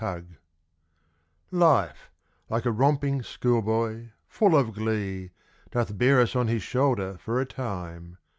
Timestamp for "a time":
7.39-8.17